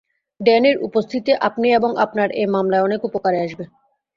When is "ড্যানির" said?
0.39-0.77